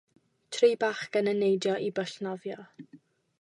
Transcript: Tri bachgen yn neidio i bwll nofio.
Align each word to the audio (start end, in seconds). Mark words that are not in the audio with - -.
Tri 0.55 0.69
bachgen 0.83 1.29
yn 1.33 1.39
neidio 1.43 1.75
i 1.89 1.93
bwll 2.01 2.17
nofio. 2.29 2.67